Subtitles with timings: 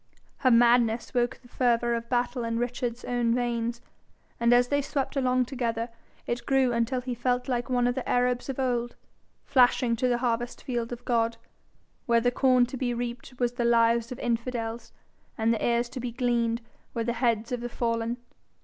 [0.39, 3.81] Her madness woke the fervour of battle in Richard's own veins,
[4.39, 5.89] and as they swept along together,
[6.25, 8.95] it grew until he felt like one of the Arabs of old,
[9.45, 11.37] flashing to the harvest field of God,
[12.07, 14.91] where the corn to be reaped was the lives of infidels,
[15.37, 16.61] and the ears to be gleaned
[16.95, 18.17] were the heads of the fallen.